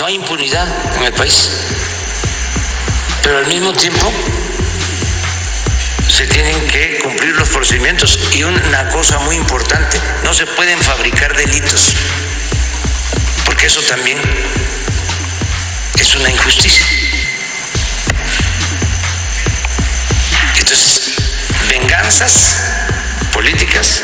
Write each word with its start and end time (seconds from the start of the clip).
No 0.00 0.06
hay 0.06 0.14
impunidad 0.14 0.66
en 0.96 1.04
el 1.04 1.12
país, 1.12 1.50
pero 3.22 3.36
al 3.36 3.46
mismo 3.48 3.70
tiempo 3.74 4.10
se 6.08 6.26
tienen 6.26 6.58
que 6.68 7.00
cumplir 7.02 7.36
los 7.36 7.50
procedimientos 7.50 8.18
y 8.32 8.42
una 8.42 8.88
cosa 8.88 9.18
muy 9.18 9.36
importante, 9.36 10.00
no 10.24 10.32
se 10.32 10.46
pueden 10.46 10.80
fabricar 10.80 11.36
delitos, 11.36 11.94
porque 13.44 13.66
eso 13.66 13.82
también 13.82 14.18
es 15.98 16.16
una 16.16 16.30
injusticia. 16.30 16.86
Entonces, 20.56 21.16
venganzas 21.68 22.56
políticas 23.34 24.02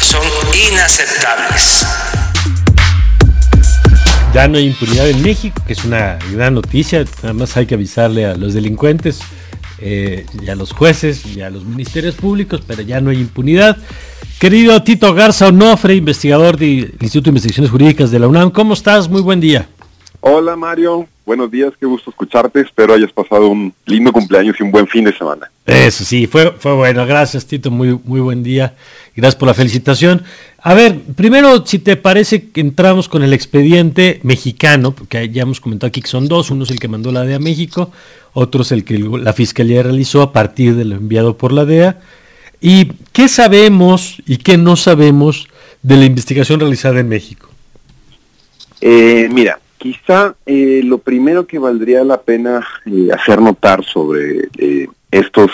son 0.00 0.24
inaceptables. 0.52 1.86
Ya 4.36 4.48
no 4.48 4.58
hay 4.58 4.66
impunidad 4.66 5.08
en 5.08 5.22
México, 5.22 5.62
que 5.66 5.72
es 5.72 5.82
una 5.86 6.18
gran 6.30 6.52
noticia. 6.52 7.02
Nada 7.22 7.32
más 7.32 7.56
hay 7.56 7.64
que 7.64 7.74
avisarle 7.74 8.26
a 8.26 8.36
los 8.36 8.52
delincuentes 8.52 9.20
eh, 9.78 10.26
y 10.42 10.50
a 10.50 10.54
los 10.54 10.72
jueces 10.72 11.24
y 11.24 11.40
a 11.40 11.48
los 11.48 11.64
ministerios 11.64 12.16
públicos, 12.16 12.60
pero 12.66 12.82
ya 12.82 13.00
no 13.00 13.08
hay 13.08 13.18
impunidad. 13.18 13.78
Querido 14.38 14.82
Tito 14.82 15.14
Garza 15.14 15.48
Onofre, 15.48 15.94
investigador 15.94 16.58
del 16.58 16.94
Instituto 17.00 17.22
de 17.22 17.30
Investigaciones 17.30 17.70
Jurídicas 17.70 18.10
de 18.10 18.18
la 18.18 18.28
UNAM, 18.28 18.50
¿cómo 18.50 18.74
estás? 18.74 19.08
Muy 19.08 19.22
buen 19.22 19.40
día. 19.40 19.70
Hola 20.20 20.54
Mario, 20.54 21.06
buenos 21.24 21.50
días, 21.50 21.72
qué 21.80 21.86
gusto 21.86 22.10
escucharte. 22.10 22.60
Espero 22.60 22.92
hayas 22.92 23.12
pasado 23.12 23.48
un 23.48 23.72
lindo 23.86 24.12
cumpleaños 24.12 24.56
y 24.60 24.62
un 24.62 24.70
buen 24.70 24.86
fin 24.86 25.04
de 25.04 25.16
semana. 25.16 25.50
Eso 25.64 26.04
sí, 26.04 26.26
fue, 26.26 26.52
fue 26.58 26.74
bueno. 26.74 27.06
Gracias 27.06 27.46
Tito, 27.46 27.70
muy, 27.70 27.98
muy 28.04 28.20
buen 28.20 28.42
día. 28.42 28.74
Gracias 29.14 29.36
por 29.36 29.48
la 29.48 29.54
felicitación. 29.54 30.22
A 30.68 30.74
ver, 30.74 30.98
primero, 31.14 31.64
si 31.64 31.78
te 31.78 31.94
parece 31.94 32.50
que 32.50 32.60
entramos 32.60 33.08
con 33.08 33.22
el 33.22 33.32
expediente 33.32 34.18
mexicano, 34.24 34.90
porque 34.90 35.28
ya 35.28 35.42
hemos 35.42 35.60
comentado 35.60 35.86
aquí 35.86 36.02
que 36.02 36.08
son 36.08 36.26
dos, 36.26 36.50
uno 36.50 36.64
es 36.64 36.72
el 36.72 36.80
que 36.80 36.88
mandó 36.88 37.12
la 37.12 37.22
DEA 37.22 37.36
a 37.36 37.38
México, 37.38 37.92
otro 38.32 38.62
es 38.62 38.72
el 38.72 38.82
que 38.82 38.98
la 38.98 39.32
Fiscalía 39.32 39.84
realizó 39.84 40.22
a 40.22 40.32
partir 40.32 40.74
de 40.74 40.84
lo 40.84 40.96
enviado 40.96 41.36
por 41.36 41.52
la 41.52 41.64
DEA. 41.64 42.00
¿Y 42.60 42.86
qué 43.12 43.28
sabemos 43.28 44.20
y 44.26 44.38
qué 44.38 44.58
no 44.58 44.74
sabemos 44.74 45.46
de 45.82 45.98
la 45.98 46.04
investigación 46.04 46.58
realizada 46.58 46.98
en 46.98 47.10
México? 47.10 47.48
Eh, 48.80 49.28
mira, 49.30 49.60
quizá 49.78 50.34
eh, 50.46 50.80
lo 50.82 50.98
primero 50.98 51.46
que 51.46 51.60
valdría 51.60 52.02
la 52.02 52.22
pena 52.22 52.66
eh, 52.86 53.10
hacer 53.14 53.40
notar 53.40 53.84
sobre 53.84 54.48
estos 55.12 55.52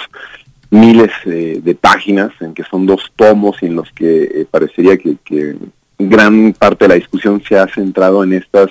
miles 0.72 1.10
de 1.24 1.76
páginas, 1.80 2.32
en 2.40 2.54
que 2.54 2.64
son 2.64 2.86
dos 2.86 3.12
tomos 3.14 3.56
y 3.62 3.66
en 3.66 3.76
los 3.76 3.92
que 3.92 4.46
parecería 4.50 4.96
que, 4.96 5.56
gran 5.98 6.52
parte 6.54 6.86
de 6.86 6.88
la 6.88 6.94
discusión 6.96 7.40
se 7.46 7.56
ha 7.56 7.68
centrado 7.68 8.24
en 8.24 8.32
estas 8.32 8.70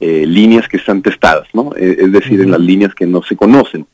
líneas 0.00 0.66
que 0.66 0.78
están 0.78 1.00
testadas, 1.02 1.46
¿no? 1.52 1.72
es 1.76 2.10
decir, 2.10 2.40
en 2.40 2.50
las 2.50 2.60
líneas 2.60 2.94
que 2.94 3.06
no 3.06 3.22
se 3.22 3.36
conocen. 3.36 3.86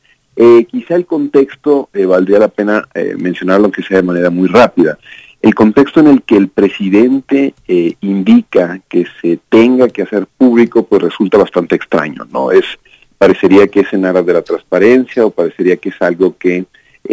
quizá 0.70 0.94
el 0.94 1.04
contexto 1.04 1.90
valdría 1.92 2.38
la 2.38 2.48
pena 2.48 2.88
mencionarlo 3.18 3.70
que 3.70 3.82
sea 3.82 3.98
de 3.98 4.04
manera 4.04 4.30
muy 4.30 4.48
rápida 4.48 4.96
el 5.42 5.56
contexto 5.56 5.98
en 5.98 6.06
el 6.06 6.22
que 6.22 6.36
el 6.36 6.48
presidente 6.48 7.54
eh, 7.66 7.94
indica 8.00 8.80
que 8.88 9.06
se 9.20 9.40
tenga 9.48 9.88
que 9.88 10.02
hacer 10.02 10.26
público, 10.26 10.86
pues 10.86 11.02
resulta 11.02 11.36
bastante 11.36 11.74
extraño, 11.74 12.26
¿no? 12.32 12.52
Es, 12.52 12.64
parecería 13.18 13.66
que 13.66 13.80
es 13.80 13.92
en 13.92 14.06
aras 14.06 14.24
de 14.24 14.34
la 14.34 14.42
transparencia 14.42 15.26
o 15.26 15.30
parecería 15.30 15.76
que 15.76 15.88
es 15.88 16.00
algo 16.00 16.36
que 16.38 16.64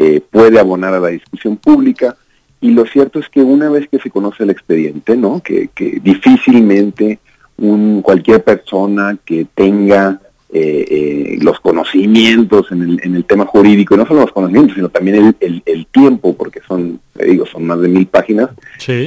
eh, 0.02 0.22
puede 0.32 0.60
abonar 0.60 0.94
a 0.94 1.00
la 1.00 1.10
discusión 1.10 1.58
pública. 1.58 2.16
Y 2.62 2.72
lo 2.72 2.86
cierto 2.86 3.20
es 3.20 3.28
que 3.28 3.42
una 3.42 3.70
vez 3.70 3.90
que 3.90 4.00
se 4.00 4.10
conoce 4.10 4.44
el 4.44 4.50
expediente, 4.50 5.18
¿no? 5.18 5.42
Que, 5.42 5.70
que 5.76 6.00
difícilmente 6.02 7.20
un, 7.58 8.02
cualquier 8.02 8.42
persona 8.44 9.18
que 9.26 9.46
tenga 9.54 10.22
eh, 10.52 10.86
eh, 10.90 11.38
los 11.42 11.60
conocimientos 11.60 12.72
en 12.72 12.82
el, 12.82 13.02
en 13.04 13.16
el, 13.16 13.26
tema 13.26 13.46
jurídico, 13.46 13.94
y 13.94 13.98
no 13.98 14.08
solo 14.08 14.22
los 14.22 14.32
conocimientos, 14.32 14.76
sino 14.76 14.90
también 14.90 15.36
el, 15.40 15.62
el, 15.66 15.86
tiempo, 15.88 16.36
porque 16.36 16.62
son, 16.68 17.00
digo, 17.14 17.46
son 17.46 17.68
más 17.68 17.80
de 17.82 17.88
mil 17.88 18.08
páginas, 18.08 18.50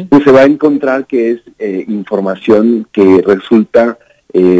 pues 0.08 0.22
se 0.24 0.30
va 0.30 0.42
a 0.42 0.44
encontrar 0.44 1.06
que 1.06 1.32
es 1.32 1.40
eh, 1.58 1.84
información 1.88 2.86
que 2.92 3.24
resulta 3.26 3.98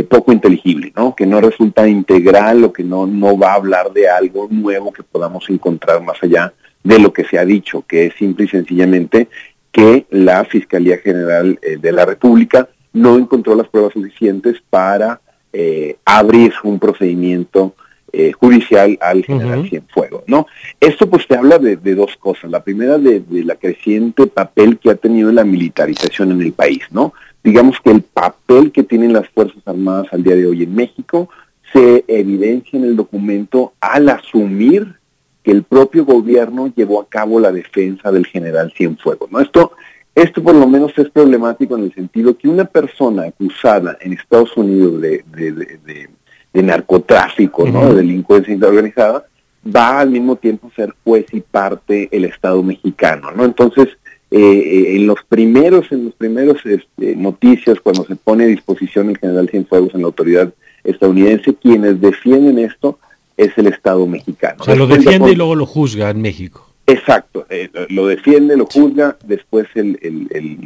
poco 0.09 0.33
inteligible, 0.33 0.93
¿no? 0.95 1.15
que 1.15 1.25
no 1.25 1.41
resulta 1.41 1.89
integral 1.89 2.65
o 2.65 2.73
que 2.73 2.85
no, 2.85 3.07
no 3.07 3.39
va 3.39 3.53
a 3.53 3.57
hablar 3.57 3.93
de 3.93 4.09
algo 4.09 4.47
nuevo 4.51 4.93
que 4.93 5.03
podamos 5.03 5.49
encontrar 5.49 6.03
más 6.03 6.23
allá 6.23 6.53
de 6.85 6.99
lo 6.99 7.13
que 7.13 7.25
se 7.25 7.39
ha 7.39 7.45
dicho, 7.45 7.85
que 7.87 8.07
es 8.07 8.15
simple 8.15 8.45
y 8.45 8.49
sencillamente 8.49 9.29
que 9.71 10.05
la 10.11 10.45
Fiscalía 10.45 10.99
General 10.99 11.59
de 11.81 11.93
la 11.93 12.05
República 12.05 12.69
no 12.93 13.17
encontró 13.17 13.55
las 13.55 13.69
pruebas 13.69 13.95
suficientes 13.95 14.63
para 14.69 15.21
eh, 15.53 15.97
abrir 16.05 16.53
un 16.65 16.79
procedimiento 16.79 17.75
eh, 18.13 18.33
judicial 18.33 18.99
al 19.01 19.25
general 19.25 19.69
Cienfuegos, 19.69 20.25
¿no? 20.27 20.47
Esto 20.81 21.09
pues 21.09 21.27
te 21.27 21.37
habla 21.37 21.59
de, 21.59 21.77
dos 21.77 22.17
cosas. 22.19 22.51
La 22.51 22.63
primera 22.63 22.99
de, 22.99 23.23
la 23.45 23.57
creciente 23.57 24.27
papel 24.27 24.79
que 24.79 24.91
ha 24.91 24.95
tenido 24.95 25.33
la 25.33 25.45
militarización 25.45 26.33
en 26.33 26.43
el 26.43 26.53
país, 26.53 26.81
¿no? 26.91 27.15
Digamos 27.45 27.77
que 27.81 27.91
el 27.91 28.03
papel 28.03 28.73
que 28.73 28.83
tienen 28.83 29.13
las 29.13 29.29
Fuerzas 29.29 29.63
Armadas 29.67 30.07
al 30.13 30.23
día 30.23 30.37
de 30.37 30.47
hoy 30.47 30.63
en 30.63 30.75
México 30.75 31.29
se 31.73 32.05
evidencia 32.07 32.79
en 32.79 32.85
el 32.85 32.97
documento 32.97 33.73
al 33.81 34.09
asumir 34.09 34.95
que 35.43 35.51
el 35.51 35.65
propio 35.65 36.05
gobierno 36.05 36.73
llevó 36.75 37.01
a 37.01 37.09
cabo 37.09 37.41
la 37.41 37.51
defensa 37.51 38.13
del 38.13 38.27
general 38.27 38.73
Cienfuegos, 38.77 39.31
¿no? 39.33 39.41
Esto 39.41 39.73
esto 40.15 40.43
por 40.43 40.55
lo 40.55 40.67
menos 40.67 40.93
es 40.99 41.09
problemático 41.09 41.77
en 41.77 41.85
el 41.85 41.95
sentido 41.95 42.37
que 42.37 42.49
una 42.49 42.67
persona 42.67 43.25
acusada 43.25 43.97
en 44.01 44.13
Estados 44.13 44.55
Unidos 44.57 45.01
de, 45.01 46.09
narcotráfico, 46.53 47.67
¿no? 47.67 47.89
de 47.89 47.95
delincuencia 47.97 48.55
organizada, 48.55 49.25
va 49.65 50.01
al 50.01 50.11
mismo 50.11 50.37
tiempo 50.37 50.69
a 50.69 50.75
ser 50.75 50.95
juez 51.03 51.27
y 51.33 51.41
parte 51.41 52.09
el 52.13 52.27
Estado 52.27 52.63
mexicano, 52.63 53.31
¿no? 53.31 53.45
Entonces, 53.45 53.89
eh, 54.33 54.39
eh, 54.39 54.97
en 54.97 55.07
los 55.07 55.19
primeros, 55.29 55.93
en 55.93 56.07
los 56.07 56.15
primeros 56.15 56.65
este, 56.65 57.15
noticias, 57.17 57.79
cuando 57.81 58.05
se 58.07 58.17
pone 58.17 58.45
a 58.45 58.47
disposición 58.47 59.11
el 59.11 59.19
general 59.19 59.49
Cienfuegos 59.51 59.95
en 59.95 60.01
la 60.01 60.07
autoridad 60.07 60.53
estadounidense, 60.85 61.55
quienes 61.55 62.01
defienden 62.01 62.59
esto 62.59 62.99
es 63.37 63.57
el 63.59 63.67
Estado 63.67 64.07
mexicano. 64.07 64.57
O 64.61 64.65
sea, 64.65 64.75
lo 64.75 64.87
defiende 64.87 65.33
y 65.33 65.37
luego 65.37 65.55
lo 65.55 65.67
juzga 65.67 66.11
en 66.11 66.23
México. 66.23 66.67
Exacto, 66.87 67.47
eh, 67.49 67.71
lo 67.91 68.07
defiende, 68.07 68.57
lo 68.57 68.67
juzga, 68.67 69.17
después 69.25 69.69
el, 69.75 69.99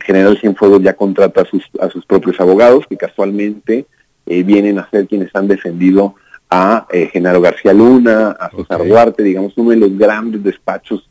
general 0.05 0.39
Cienfuegos 0.39 0.83
ya 0.83 0.95
contrata 0.95 1.43
a 1.43 1.45
sus, 1.45 1.69
a 1.79 1.91
sus 1.91 2.07
propios 2.07 2.41
abogados, 2.41 2.87
que 2.89 2.97
casualmente 2.97 3.87
eh, 4.27 4.43
vienen 4.43 4.79
a 4.79 4.89
ser 4.91 5.07
quienes 5.07 5.31
han 5.35 5.47
defendido 5.47 6.15
a 6.49 6.87
eh, 6.91 7.11
Genaro 7.13 7.41
García 7.41 7.75
Luna, 7.75 8.31
a 8.31 8.51
César 8.51 8.87
Duarte, 8.87 9.23
digamos, 9.23 9.53
uno 9.57 9.71
de 9.71 9.77
los 9.77 9.99
grandes 9.99 10.43
despachos 10.43 11.09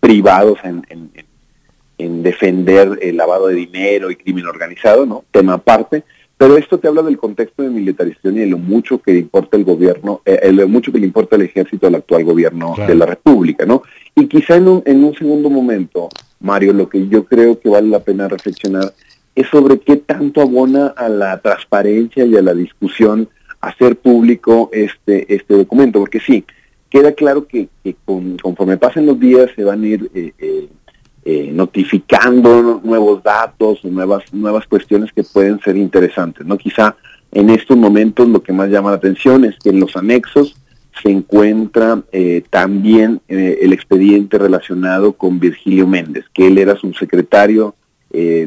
privados 0.00 0.58
en, 0.64 0.86
en, 0.88 1.10
defender 2.26 2.98
el 3.00 3.16
lavado 3.16 3.48
de 3.48 3.54
dinero 3.54 4.10
y 4.10 4.16
crimen 4.16 4.46
organizado, 4.46 5.06
¿no? 5.06 5.24
Tema 5.30 5.54
aparte. 5.54 6.04
Pero 6.38 6.58
esto 6.58 6.78
te 6.78 6.86
habla 6.86 7.02
del 7.02 7.16
contexto 7.16 7.62
de 7.62 7.70
militarización 7.70 8.36
y 8.36 8.40
de 8.40 8.46
lo 8.46 8.58
mucho 8.58 8.98
que 8.98 9.12
le 9.12 9.20
importa 9.20 9.56
el 9.56 9.64
gobierno, 9.64 10.20
eh, 10.26 10.52
lo 10.52 10.68
mucho 10.68 10.92
que 10.92 10.98
le 10.98 11.06
importa 11.06 11.36
el 11.36 11.42
ejército 11.42 11.86
al 11.86 11.94
actual 11.94 12.24
gobierno 12.24 12.74
de 12.86 12.94
la 12.94 13.06
República, 13.06 13.64
¿no? 13.64 13.82
Y 14.14 14.26
quizá 14.26 14.56
en 14.56 14.68
un, 14.68 14.82
en 14.84 15.02
un 15.02 15.14
segundo 15.14 15.48
momento, 15.48 16.10
Mario, 16.40 16.74
lo 16.74 16.90
que 16.90 17.08
yo 17.08 17.24
creo 17.24 17.58
que 17.58 17.70
vale 17.70 17.88
la 17.88 18.00
pena 18.00 18.28
reflexionar 18.28 18.92
es 19.34 19.46
sobre 19.48 19.78
qué 19.78 19.96
tanto 19.96 20.42
abona 20.42 20.88
a 20.88 21.08
la 21.08 21.38
transparencia 21.38 22.24
y 22.24 22.36
a 22.36 22.42
la 22.42 22.52
discusión 22.52 23.28
hacer 23.60 23.96
público 23.96 24.68
este, 24.72 25.34
este 25.34 25.54
documento, 25.54 26.00
porque 26.00 26.20
sí, 26.20 26.44
queda 26.90 27.12
claro 27.12 27.46
que, 27.46 27.68
conforme 28.04 28.76
pasen 28.76 29.06
los 29.06 29.18
días 29.18 29.50
se 29.56 29.64
van 29.64 29.82
a 29.82 29.86
ir 29.86 30.10
eh, 30.14 30.32
eh, 30.38 30.68
eh, 31.28 31.50
notificando 31.52 32.80
nuevos 32.84 33.20
datos 33.20 33.84
o 33.84 33.88
nuevas, 33.88 34.22
nuevas 34.32 34.64
cuestiones 34.68 35.12
que 35.12 35.24
pueden 35.24 35.58
ser 35.58 35.76
interesantes. 35.76 36.46
¿no? 36.46 36.56
Quizá 36.56 36.94
en 37.32 37.50
estos 37.50 37.76
momentos 37.76 38.28
lo 38.28 38.44
que 38.44 38.52
más 38.52 38.70
llama 38.70 38.90
la 38.90 38.98
atención 38.98 39.44
es 39.44 39.56
que 39.58 39.70
en 39.70 39.80
los 39.80 39.96
anexos 39.96 40.54
se 41.02 41.10
encuentra 41.10 42.00
eh, 42.12 42.44
también 42.48 43.20
eh, 43.26 43.58
el 43.60 43.72
expediente 43.72 44.38
relacionado 44.38 45.14
con 45.14 45.40
Virgilio 45.40 45.88
Méndez, 45.88 46.26
que 46.32 46.46
él 46.46 46.58
era 46.58 46.76
subsecretario 46.76 47.74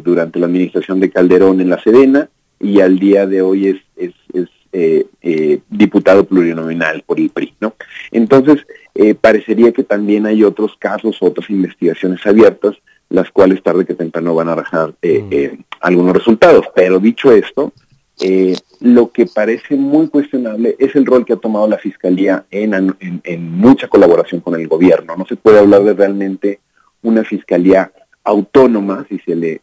durante 0.03 0.39
la 0.39 0.47
administración 0.47 0.99
de 0.99 1.11
Calderón 1.11 1.61
en 1.61 1.69
la 1.69 1.79
Sedena 1.83 2.27
y 2.59 2.79
al 2.79 2.97
día 2.97 3.27
de 3.27 3.43
hoy 3.43 3.67
es, 3.67 3.77
es, 3.97 4.13
es 4.33 4.49
diputado 5.69 6.25
plurinominal 6.25 7.03
por 7.05 7.19
el 7.19 7.29
PRI. 7.29 7.53
¿no? 7.59 7.73
Entonces, 8.11 8.65
eh, 9.01 9.15
parecería 9.15 9.71
que 9.71 9.85
también 9.85 10.25
hay 10.25 10.43
otros 10.43 10.75
casos, 10.77 11.19
otras 11.21 11.49
investigaciones 11.49 12.19
abiertas, 12.25 12.75
las 13.09 13.31
cuales 13.31 13.63
tarde 13.63 13.85
que 13.85 13.93
temprano 13.93 14.35
van 14.35 14.49
a 14.49 14.51
arrojar 14.51 14.93
eh, 15.01 15.21
mm. 15.21 15.27
eh, 15.31 15.59
algunos 15.79 16.13
resultados. 16.13 16.65
Pero 16.75 16.99
dicho 16.99 17.31
esto, 17.31 17.71
lo 18.81 19.11
que 19.11 19.25
parece 19.25 19.77
muy 19.77 20.09
cuestionable 20.09 20.75
es 20.77 20.93
el 20.97 21.05
rol 21.05 21.23
que 21.25 21.31
ha 21.31 21.37
tomado 21.37 21.69
la 21.69 21.77
Fiscalía 21.77 22.43
en, 22.51 22.73
en, 22.99 23.51
mucha 23.51 23.87
colaboración 23.87 24.41
con 24.41 24.59
el 24.59 24.67
gobierno. 24.67 25.15
No 25.15 25.25
se 25.25 25.37
puede 25.37 25.59
hablar 25.59 25.83
de 25.83 25.93
realmente 25.93 26.59
una 27.01 27.23
Fiscalía 27.23 27.93
autónoma, 28.25 29.05
si 29.07 29.19
se 29.19 29.33
le 29.33 29.61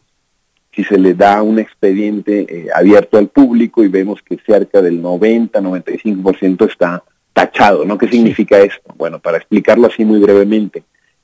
si 0.73 0.83
se 0.83 0.97
le 0.97 1.13
da 1.13 1.41
un 1.41 1.59
expediente 1.59 2.45
eh, 2.49 2.67
abierto 2.73 3.17
al 3.17 3.27
público 3.29 3.83
y 3.83 3.87
vemos 3.87 4.21
que 4.21 4.37
cerca 4.45 4.81
del 4.81 5.01
90-95% 5.01 6.69
está 6.69 7.03
tachado, 7.33 7.85
¿no? 7.85 7.97
¿Qué 7.97 8.07
significa 8.07 8.59
esto? 8.59 8.93
Bueno, 8.95 9.19
para 9.19 9.37
explicarlo 9.37 9.87
así 9.87 10.05
muy 10.05 10.19
brevemente, 10.19 10.83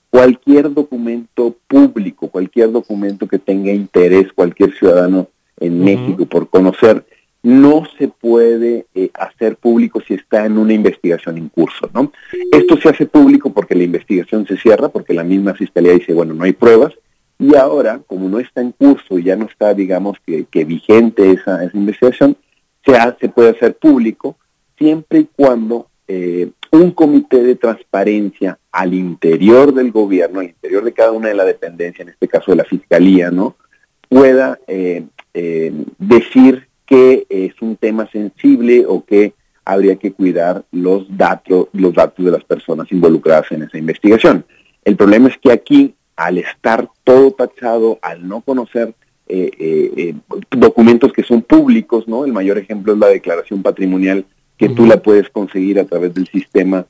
cualquier 0.09 0.71
documento 0.71 1.55
público, 1.67 2.27
cualquier 2.27 2.71
documento 2.71 3.27
que 3.27 3.39
tenga 3.39 3.71
interés 3.71 4.31
cualquier 4.33 4.73
ciudadano 4.73 5.27
en 5.59 5.83
México 5.83 6.25
por 6.25 6.49
conocer, 6.49 7.03
no 7.43 7.83
se 7.97 8.07
puede 8.07 8.85
eh, 8.95 9.09
hacer 9.13 9.57
público 9.57 10.01
si 10.07 10.13
está 10.13 10.45
en 10.45 10.57
una 10.57 10.73
investigación 10.73 11.37
en 11.37 11.49
curso, 11.49 11.89
¿no? 11.93 12.11
Esto 12.51 12.77
se 12.77 12.89
hace 12.89 13.05
público 13.05 13.51
porque 13.51 13.75
la 13.75 13.83
investigación 13.83 14.47
se 14.47 14.57
cierra, 14.57 14.89
porque 14.89 15.13
la 15.13 15.23
misma 15.23 15.53
fiscalía 15.53 15.91
dice, 15.91 16.13
bueno, 16.13 16.33
no 16.33 16.45
hay 16.45 16.53
pruebas, 16.53 16.93
y 17.43 17.55
ahora, 17.55 17.99
como 18.07 18.29
no 18.29 18.39
está 18.39 18.61
en 18.61 18.71
curso 18.71 19.19
y 19.19 19.23
ya 19.23 19.35
no 19.35 19.45
está, 19.45 19.73
digamos, 19.73 20.17
que, 20.25 20.63
vigente 20.63 21.31
esa, 21.31 21.61
esa 21.61 21.77
investigación, 21.77 22.37
se, 22.85 22.93
se 23.19 23.27
puede 23.27 23.49
hacer 23.49 23.75
público 23.75 24.37
siempre 24.77 25.19
y 25.19 25.29
cuando 25.35 25.87
eh, 26.07 26.51
un 26.71 26.91
comité 26.91 27.43
de 27.43 27.55
transparencia 27.55 28.57
al 28.71 28.93
interior 28.93 29.73
del 29.73 29.91
gobierno, 29.91 30.39
al 30.39 30.47
interior 30.47 30.85
de 30.85 30.93
cada 30.93 31.11
una 31.11 31.27
de 31.27 31.35
las 31.35 31.45
dependencias, 31.45 32.07
en 32.07 32.13
este 32.13 32.29
caso 32.29 32.51
de 32.51 32.57
la 32.57 32.63
fiscalía, 32.63 33.29
¿no? 33.29 33.57
pueda 34.07 34.57
eh, 34.67 35.03
eh, 35.33 35.73
decir 35.97 36.69
que 36.85 37.25
es 37.27 37.61
un 37.61 37.75
tema 37.75 38.09
sensible 38.09 38.85
o 38.87 39.03
que 39.03 39.33
habría 39.65 39.97
que 39.97 40.13
cuidar 40.13 40.63
los 40.71 41.05
datos, 41.17 41.67
los 41.73 41.93
datos 41.93 42.23
de 42.23 42.31
las 42.31 42.43
personas 42.45 42.89
involucradas 42.89 43.51
en 43.51 43.63
esa 43.63 43.77
investigación. 43.77 44.45
El 44.85 44.95
problema 44.95 45.27
es 45.27 45.37
que 45.37 45.51
aquí 45.51 45.95
al 46.15 46.37
estar 46.37 46.89
todo 47.03 47.31
tachado, 47.31 47.99
al 48.01 48.27
no 48.27 48.41
conocer 48.41 48.93
eh, 49.27 49.51
eh, 49.57 49.91
eh, 49.97 50.15
documentos 50.51 51.13
que 51.13 51.23
son 51.23 51.41
públicos, 51.41 52.07
¿no? 52.07 52.25
El 52.25 52.33
mayor 52.33 52.57
ejemplo 52.57 52.93
es 52.93 52.99
la 52.99 53.07
declaración 53.07 53.63
patrimonial 53.63 54.25
que 54.57 54.69
tú 54.69 54.85
la 54.85 54.97
puedes 54.97 55.29
conseguir 55.29 55.79
a 55.79 55.85
través 55.85 56.13
del 56.13 56.27
sistema 56.27 56.85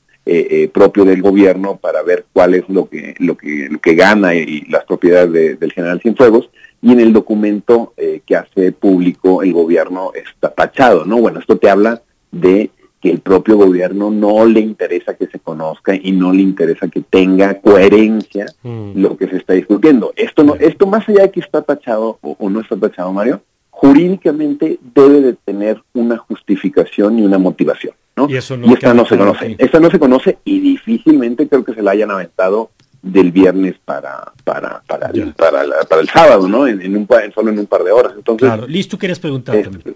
propio 0.72 1.04
del 1.04 1.22
gobierno 1.22 1.76
para 1.76 2.02
ver 2.02 2.26
cuál 2.32 2.54
es 2.54 2.64
lo 2.70 2.88
que 2.88 3.14
lo 3.20 3.36
que 3.36 3.68
lo 3.70 3.80
que 3.80 3.94
gana 3.94 4.34
y, 4.34 4.62
las 4.70 4.86
propiedades 4.86 5.60
del 5.60 5.74
general 5.74 6.00
Cienfuegos 6.00 6.50
y 6.82 6.94
en 6.94 7.02
el 7.02 7.12
documento 7.12 7.94
que 8.26 8.36
hace 8.36 8.72
público 8.72 9.44
el 9.44 9.52
gobierno 9.52 10.12
está 10.14 10.50
tachado, 10.54 11.04
¿no? 11.04 11.18
Bueno, 11.18 11.40
esto 11.40 11.58
te 11.58 11.70
habla 11.70 12.02
de 12.32 12.70
que 13.04 13.12
el 13.12 13.20
propio 13.20 13.58
gobierno 13.58 14.10
no 14.10 14.46
le 14.46 14.62
interesa 14.62 15.16
que 15.16 15.28
se 15.28 15.38
conozca 15.38 15.94
y 15.94 16.14
no 16.14 16.32
le 16.32 16.42
interesa 16.42 16.88
que 16.88 17.02
tenga 17.02 17.60
coherencia 17.60 18.46
mm. 18.64 18.92
lo 18.96 19.18
que 19.18 19.28
se 19.28 19.36
está 19.36 19.52
discutiendo. 19.52 20.14
Esto 20.16 20.46
no, 20.46 20.56
esto 20.56 20.88
más 20.88 21.10
allá 21.10 21.24
de 21.24 21.32
que 21.32 21.42
está 21.42 21.62
tachado 21.64 22.18
o, 22.22 22.50
no 22.50 22.62
está 22.62 22.78
tachado, 22.78 23.12
Mario, 23.12 23.42
jurídicamente 23.72 24.80
debe 24.96 25.20
de 25.20 25.34
tener 25.34 25.84
una 25.94 26.18
justificación 26.18 27.20
y 27.20 27.24
una 27.24 27.38
motivación, 27.38 27.94
¿no? 28.16 28.30
Y, 28.30 28.38
esta 28.38 28.94
no 28.94 29.06
se 29.06 29.18
conoce. 29.18 29.58
Esta 29.60 29.82
no 29.82 29.92
se 29.92 30.00
conoce 30.00 30.38
y 30.46 30.62
difícilmente 30.62 31.50
creo 31.50 31.66
que 31.66 31.74
se 31.74 31.82
la 31.82 31.92
hayan 31.92 32.10
aventado 32.10 32.70
del 33.02 33.34
viernes 33.34 33.76
para 33.84 34.32
para 34.46 34.82
para 34.88 35.10
el, 35.10 35.34
para, 35.34 35.62
el 36.00 36.08
sábado, 36.08 36.48
¿no? 36.48 36.68
En, 36.68 36.96
un 36.96 37.06
solo 37.36 37.52
en 37.52 37.60
un 37.60 37.66
par 37.66 37.84
de 37.84 37.92
horas. 37.92 38.14
Entonces, 38.16 38.48
claro. 38.48 38.66
Liz, 38.66 38.88
tú 38.88 38.98
quieres 38.98 39.20
preguntar 39.20 39.62
también. 39.62 39.94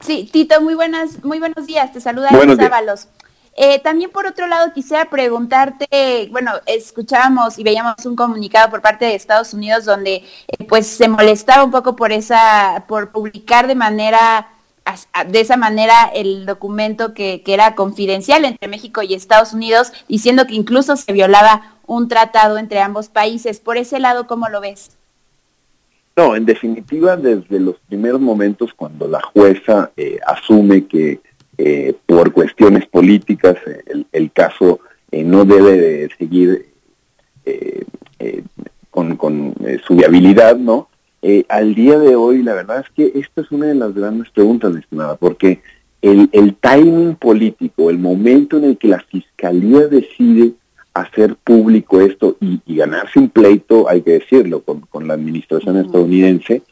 Sí, 0.00 0.28
Tito, 0.30 0.60
muy 0.60 0.74
buenas, 0.74 1.24
muy 1.24 1.38
buenos 1.38 1.66
días. 1.66 1.92
Te 1.92 2.00
saluda 2.00 2.30
Luis 2.30 2.58
Ábalos. 2.58 3.08
Eh, 3.58 3.78
también 3.78 4.10
por 4.10 4.26
otro 4.26 4.46
lado 4.46 4.72
quisiera 4.74 5.08
preguntarte, 5.08 6.28
bueno, 6.30 6.52
escuchábamos 6.66 7.58
y 7.58 7.62
veíamos 7.64 8.04
un 8.04 8.14
comunicado 8.14 8.68
por 8.68 8.82
parte 8.82 9.06
de 9.06 9.14
Estados 9.14 9.54
Unidos 9.54 9.86
donde 9.86 10.16
eh, 10.16 10.64
pues 10.68 10.86
se 10.86 11.08
molestaba 11.08 11.64
un 11.64 11.70
poco 11.70 11.96
por 11.96 12.12
esa, 12.12 12.84
por 12.86 13.12
publicar 13.12 13.66
de 13.66 13.74
manera, 13.74 14.48
de 15.28 15.40
esa 15.40 15.56
manera 15.56 16.10
el 16.14 16.44
documento 16.44 17.14
que, 17.14 17.42
que 17.42 17.54
era 17.54 17.74
confidencial 17.74 18.44
entre 18.44 18.68
México 18.68 19.00
y 19.02 19.14
Estados 19.14 19.54
Unidos, 19.54 19.90
diciendo 20.06 20.46
que 20.46 20.54
incluso 20.54 20.94
se 20.96 21.12
violaba 21.14 21.76
un 21.86 22.08
tratado 22.08 22.58
entre 22.58 22.80
ambos 22.80 23.08
países. 23.08 23.58
Por 23.58 23.78
ese 23.78 24.00
lado, 24.00 24.26
¿cómo 24.26 24.50
lo 24.50 24.60
ves? 24.60 24.98
No, 26.16 26.34
en 26.34 26.46
definitiva, 26.46 27.14
desde 27.18 27.60
los 27.60 27.76
primeros 27.88 28.22
momentos 28.22 28.72
cuando 28.72 29.06
la 29.06 29.20
jueza 29.20 29.92
eh, 29.98 30.18
asume 30.26 30.86
que 30.86 31.20
eh, 31.58 31.94
por 32.06 32.32
cuestiones 32.32 32.86
políticas 32.86 33.56
eh, 33.66 34.04
el, 34.12 34.32
caso 34.32 34.80
no 35.12 35.44
debe 35.44 35.76
de 35.76 36.10
seguir 36.18 36.68
con, 38.90 39.54
su 39.86 39.94
viabilidad, 39.94 40.56
¿no? 40.56 40.88
al 41.48 41.74
día 41.74 41.98
de 41.98 42.16
hoy, 42.16 42.42
la 42.42 42.54
verdad 42.54 42.84
es 42.84 42.90
que 42.90 43.18
esta 43.18 43.42
es 43.42 43.50
una 43.50 43.66
de 43.66 43.74
las 43.74 43.94
grandes 43.94 44.30
preguntas, 44.30 44.74
estimada, 44.74 45.16
porque 45.16 45.60
el, 46.00 46.28
el 46.32 46.54
timing 46.54 47.16
político, 47.16 47.90
el 47.90 47.98
momento 47.98 48.56
en 48.58 48.64
el 48.64 48.78
que 48.78 48.88
la 48.88 49.00
fiscalía 49.00 49.86
decide 49.88 50.52
hacer 51.00 51.36
público 51.36 52.00
esto 52.00 52.36
y, 52.40 52.60
ganarse 52.74 53.18
un 53.18 53.30
pleito, 53.30 53.88
hay 53.88 54.02
que 54.02 54.12
decirlo, 54.12 54.62
con, 54.62 55.06
la 55.06 55.14
administración 55.14 55.76
estadounidense, 55.76 56.62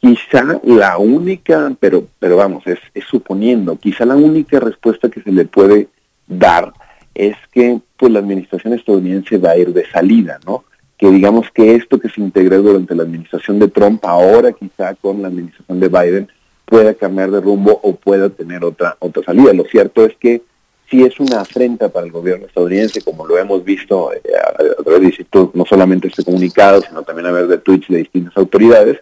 quizá 0.00 0.44
la 0.64 0.98
única, 0.98 1.72
pero, 1.78 2.06
pero 2.18 2.36
vamos, 2.36 2.64
es, 2.66 2.78
suponiendo, 3.08 3.76
quizá 3.76 4.04
la 4.04 4.16
única 4.16 4.60
respuesta 4.60 5.08
que 5.08 5.22
se 5.22 5.32
le 5.32 5.44
puede 5.44 5.88
dar 6.26 6.72
es 7.14 7.36
que 7.52 7.80
pues 7.96 8.12
la 8.12 8.20
administración 8.20 8.72
estadounidense 8.72 9.38
va 9.38 9.50
a 9.50 9.58
ir 9.58 9.72
de 9.72 9.86
salida, 9.86 10.38
¿no? 10.46 10.64
Que 10.96 11.10
digamos 11.10 11.50
que 11.50 11.74
esto 11.74 11.98
que 11.98 12.08
se 12.08 12.20
integró 12.20 12.62
durante 12.62 12.94
la 12.94 13.02
administración 13.02 13.58
de 13.58 13.68
Trump, 13.68 14.04
ahora 14.04 14.52
quizá 14.52 14.94
con 14.94 15.22
la 15.22 15.28
administración 15.28 15.80
de 15.80 15.88
Biden, 15.88 16.28
pueda 16.64 16.94
cambiar 16.94 17.30
de 17.30 17.40
rumbo 17.40 17.80
o 17.82 17.96
pueda 17.96 18.30
tener 18.30 18.64
otra, 18.64 18.96
otra 19.00 19.22
salida. 19.24 19.52
Lo 19.52 19.64
cierto 19.64 20.04
es 20.04 20.14
que 20.16 20.42
si 20.90 21.04
es 21.04 21.18
una 21.20 21.40
afrenta 21.42 21.88
para 21.88 22.06
el 22.06 22.12
gobierno 22.12 22.46
estadounidense, 22.46 23.02
como 23.02 23.24
lo 23.24 23.38
hemos 23.38 23.64
visto 23.64 24.12
eh, 24.12 24.20
a, 24.44 24.82
través 24.82 25.16
de 25.18 25.26
no 25.54 25.64
solamente 25.64 26.08
este 26.08 26.24
comunicado, 26.24 26.82
sino 26.82 27.02
también 27.02 27.26
a 27.26 27.30
través 27.30 27.48
de 27.48 27.58
tweets 27.58 27.88
de 27.88 27.98
distintas 27.98 28.36
autoridades, 28.36 28.98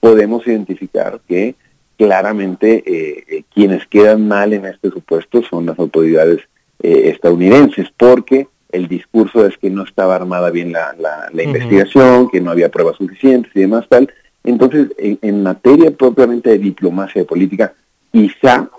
podemos 0.00 0.46
identificar 0.46 1.20
que 1.28 1.54
claramente 1.96 2.82
eh, 2.84 3.24
eh, 3.28 3.42
quienes 3.54 3.86
quedan 3.86 4.26
mal 4.26 4.52
en 4.52 4.66
este 4.66 4.90
supuesto 4.90 5.42
son 5.42 5.66
las 5.66 5.78
autoridades 5.78 6.40
estadounidenses, 6.80 7.88
porque 7.96 8.46
el 8.70 8.86
discurso 8.86 9.44
es 9.44 9.58
que 9.58 9.68
no 9.68 9.82
estaba 9.82 10.14
armada 10.14 10.50
bien 10.50 10.72
la, 10.72 10.94
investigación, 11.32 12.30
que 12.30 12.40
no 12.40 12.52
había 12.52 12.68
pruebas 12.68 12.96
suficientes 12.96 13.50
y 13.56 13.62
demás 13.62 13.86
tal. 13.88 14.12
Entonces, 14.44 14.86
en, 14.96 15.18
en 15.20 15.42
materia 15.42 15.90
propiamente 15.90 16.50
de 16.50 16.58
diplomacia 16.58 17.22
de 17.22 17.26
política, 17.26 17.74
quizá 18.12 18.70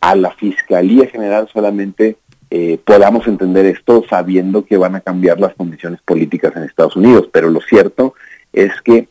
a 0.00 0.14
la 0.14 0.30
Fiscalía 0.32 1.08
General 1.08 1.48
solamente 1.52 2.18
eh, 2.50 2.78
podamos 2.84 3.26
entender 3.26 3.66
esto 3.66 4.04
sabiendo 4.08 4.64
que 4.64 4.76
van 4.76 4.94
a 4.94 5.00
cambiar 5.00 5.40
las 5.40 5.54
condiciones 5.54 6.00
políticas 6.02 6.54
en 6.56 6.62
Estados 6.62 6.96
Unidos. 6.96 7.28
Pero 7.32 7.50
lo 7.50 7.60
cierto 7.60 8.14
es 8.52 8.72
que 8.82 9.08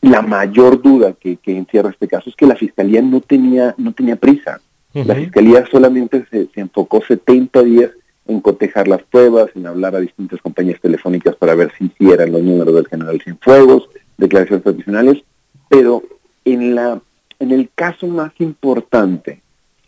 la 0.00 0.22
mayor 0.22 0.82
duda 0.82 1.14
que, 1.18 1.38
encierra 1.44 1.90
este 1.90 2.08
caso 2.08 2.28
es 2.28 2.36
que 2.36 2.46
la 2.46 2.56
Fiscalía 2.56 3.00
no 3.00 3.20
tenía, 3.20 3.74
no 3.78 3.92
tenía 3.92 4.16
prisa. 4.16 4.60
La 4.92 5.14
Fiscalía 5.14 5.64
solamente 5.70 6.26
se, 6.30 6.48
enfocó 6.56 7.02
70 7.02 7.62
días 7.62 7.90
en 8.26 8.40
cotejar 8.40 8.88
las 8.88 9.02
pruebas, 9.02 9.50
en 9.54 9.66
hablar 9.66 9.96
a 9.96 10.00
distintas 10.00 10.40
compañías 10.42 10.80
telefónicas 10.80 11.34
para 11.36 11.54
ver 11.54 11.72
si 11.78 11.86
hicieran 11.86 12.32
los 12.32 12.42
números 12.42 12.74
del 12.74 12.88
general 12.88 13.20
Cienfuegos, 13.22 13.88
declaraciones 14.18 14.62
profesionales, 14.62 15.22
pero 15.68 16.02
en, 16.44 16.74
la, 16.74 17.00
en 17.38 17.50
el 17.52 17.70
caso 17.74 18.06
más 18.06 18.32
importante, 18.38 19.41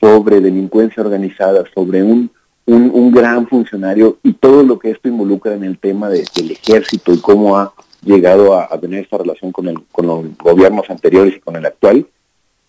sobre 0.05 0.43
delincuencia 0.43 1.03
organizada, 1.03 1.65
sobre 1.75 2.03
un, 2.03 2.31
un, 2.67 3.11
gran 3.11 3.49
funcionario 3.49 4.19
y 4.23 4.35
todo 4.35 4.63
lo 4.63 4.79
que 4.79 4.91
esto 4.91 5.09
involucra 5.09 5.55
en 5.55 5.65
el 5.65 5.79
tema 5.79 6.11
del 6.11 6.51
ejército 6.51 7.15
y 7.15 7.21
cómo 7.21 7.57
ha 7.57 7.73
llegado 8.03 8.55
a, 8.55 8.69
tener 8.79 9.03
esta 9.03 9.17
relación 9.17 9.51
con, 9.51 9.67
el, 9.67 9.81
con 9.91 10.07
los 10.07 10.37
gobiernos 10.37 10.91
anteriores 10.91 11.37
y 11.37 11.41
con 11.41 11.57
el 11.57 11.65
actual, 11.65 12.07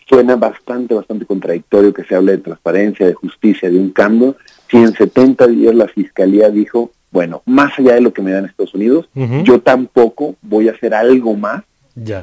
suena 0.08 0.38
bastante, 0.38 0.94
bastante 0.94 1.26
contradictorio 1.26 1.94
que 1.94 2.06
se 2.06 2.16
hable 2.16 2.32
de 2.32 2.38
transparencia, 2.38 3.06
de 3.06 3.14
justicia, 3.14 3.70
de 3.70 3.80
un 3.80 3.90
cambio, 3.90 4.38
si 4.72 4.78
en 4.78 4.94
70 4.94 5.48
días 5.48 5.76
la 5.76 5.90
fiscalía 5.90 6.50
dijo, 6.50 6.92
bueno, 7.12 7.42
más 7.46 7.78
allá 7.78 7.96
de 7.96 8.02
lo 8.02 8.14
que 8.14 8.22
me 8.22 8.32
dan 8.32 8.46
Estados 8.46 8.74
Unidos, 8.74 9.10
yo 9.44 9.60
tampoco 9.60 10.36
voy 10.42 10.70
a 10.70 10.72
hacer 10.72 10.94
algo 10.94 11.36
más 11.36 11.64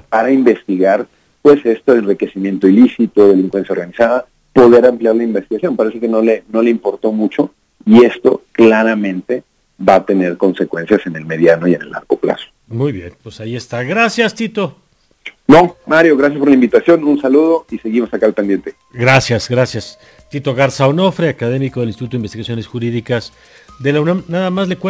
para 0.09 0.31
investigar 0.31 1.07
pues 1.42 1.66
esto 1.66 1.92
de 1.92 1.99
enriquecimiento 1.99 2.66
ilícito, 2.66 3.28
delincuencia 3.28 3.73
organizada, 3.73 4.26
poder 4.52 4.87
ampliar 4.87 5.16
la 5.16 5.25
investigación. 5.25 5.76
Parece 5.76 6.00
que 6.00 6.09
no 6.09 6.23
le, 6.23 6.44
no 6.50 6.62
le 6.62 6.71
importó 6.71 7.12
mucho 7.12 7.50
y 7.85 8.04
esto 8.04 8.42
claramente 8.52 9.42
va 9.87 9.97
a 9.97 10.06
tener 10.06 10.37
consecuencias 10.37 11.06
en 11.06 11.16
el 11.16 11.25
mediano 11.25 11.66
y 11.66 11.75
en 11.75 11.82
el 11.82 11.90
largo 11.90 12.16
plazo. 12.16 12.47
Muy 12.68 12.92
bien, 12.92 13.12
pues 13.23 13.40
ahí 13.40 13.56
está. 13.56 13.82
Gracias, 13.82 14.35
Tito. 14.35 14.76
No, 15.47 15.76
Mario, 15.87 16.16
gracias 16.16 16.38
por 16.38 16.49
la 16.49 16.54
invitación, 16.54 17.04
un 17.04 17.21
saludo 17.21 17.66
y 17.71 17.78
seguimos 17.78 18.12
acá 18.14 18.26
al 18.26 18.32
pendiente. 18.32 18.75
Gracias, 18.92 19.49
gracias. 19.49 19.99
Tito 20.30 20.54
Garza 20.54 20.87
Onofre, 20.87 21.28
académico 21.28 21.80
del 21.80 21.90
Instituto 21.90 22.12
de 22.12 22.18
Investigaciones 22.18 22.66
Jurídicas 22.66 23.32
de 23.80 23.92
la 23.92 24.00
UNAM. 24.00 24.25
Nada 24.28 24.50
más 24.50 24.68
le 24.68 24.76
cuento. 24.76 24.80